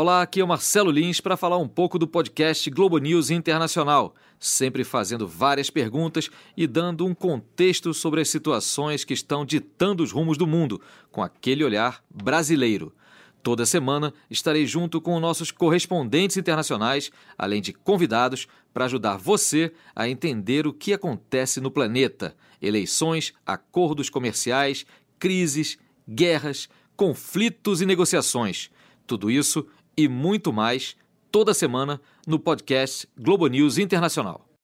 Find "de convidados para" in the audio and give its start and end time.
17.60-18.84